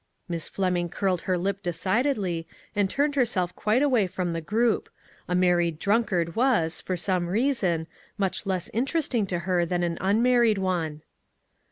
Miss 0.27 0.47
Fleming 0.49 0.89
curled 0.89 1.21
her 1.29 1.37
lip 1.37 1.61
decidedly, 1.61 2.47
and 2.75 2.89
turned 2.89 3.13
herself 3.13 3.55
quite 3.55 3.83
away 3.83 4.07
from 4.07 4.33
the 4.33 4.41
group; 4.41 4.89
a 5.27 5.35
married 5.35 5.77
drunkard 5.77 6.35
was, 6.35 6.81
for 6.81 6.97
some 6.97 7.27
reason, 7.27 7.85
much 8.17 8.47
less 8.47 8.67
interesting 8.73 9.27
to 9.27 9.37
her 9.45 9.63
than 9.63 9.83
an 9.83 9.99
unmarried 10.01 10.57
one. 10.57 11.03